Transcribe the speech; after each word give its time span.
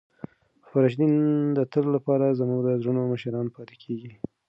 خلفای 0.67 0.81
راشدین 0.83 1.13
د 1.57 1.59
تل 1.71 1.85
لپاره 1.95 2.37
زموږ 2.39 2.59
د 2.63 2.69
زړونو 2.81 3.01
مشران 3.13 3.47
پاتې 3.55 3.75
کیږي. 3.83 4.11